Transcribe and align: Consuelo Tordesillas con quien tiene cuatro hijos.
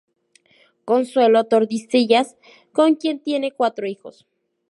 Consuelo 0.83 1.43
Tordesillas 1.43 2.35
con 2.73 2.95
quien 2.95 3.19
tiene 3.19 3.51
cuatro 3.51 3.85
hijos. 3.85 4.25